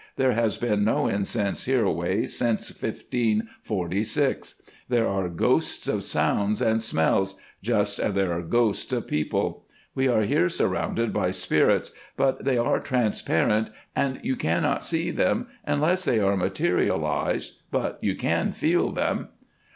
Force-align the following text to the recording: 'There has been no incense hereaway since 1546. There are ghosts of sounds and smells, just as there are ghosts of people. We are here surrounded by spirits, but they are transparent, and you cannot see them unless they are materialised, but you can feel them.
'There 0.15 0.31
has 0.31 0.57
been 0.57 0.83
no 0.83 1.05
incense 1.05 1.65
hereaway 1.65 2.25
since 2.25 2.71
1546. 2.71 4.59
There 4.89 5.07
are 5.07 5.29
ghosts 5.29 5.87
of 5.87 6.01
sounds 6.01 6.59
and 6.59 6.81
smells, 6.81 7.35
just 7.61 7.99
as 7.99 8.15
there 8.15 8.33
are 8.33 8.41
ghosts 8.41 8.91
of 8.93 9.05
people. 9.05 9.67
We 9.93 10.07
are 10.07 10.23
here 10.23 10.49
surrounded 10.49 11.13
by 11.13 11.29
spirits, 11.29 11.91
but 12.17 12.43
they 12.45 12.57
are 12.57 12.79
transparent, 12.79 13.69
and 13.95 14.19
you 14.23 14.35
cannot 14.35 14.83
see 14.83 15.11
them 15.11 15.45
unless 15.67 16.03
they 16.05 16.19
are 16.19 16.35
materialised, 16.35 17.61
but 17.69 17.99
you 18.01 18.15
can 18.15 18.53
feel 18.53 18.91
them. 18.91 19.27